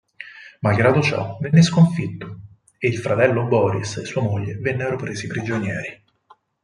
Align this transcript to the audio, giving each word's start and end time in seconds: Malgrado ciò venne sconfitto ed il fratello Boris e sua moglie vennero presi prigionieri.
Malgrado 0.63 0.99
ciò 1.03 1.37
venne 1.39 1.61
sconfitto 1.61 2.39
ed 2.79 2.93
il 2.93 2.97
fratello 2.97 3.45
Boris 3.45 3.97
e 3.97 4.05
sua 4.05 4.23
moglie 4.23 4.55
vennero 4.55 4.95
presi 4.95 5.27
prigionieri. 5.27 6.03